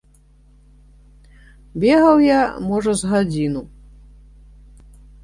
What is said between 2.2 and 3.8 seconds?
я, можа, з гадзіну.